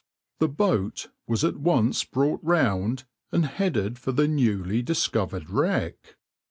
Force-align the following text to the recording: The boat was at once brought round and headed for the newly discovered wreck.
The 0.39 0.47
boat 0.47 1.11
was 1.27 1.43
at 1.43 1.57
once 1.57 2.03
brought 2.05 2.39
round 2.43 3.03
and 3.31 3.45
headed 3.45 3.99
for 3.99 4.11
the 4.11 4.27
newly 4.27 4.81
discovered 4.81 5.51
wreck. 5.51 6.15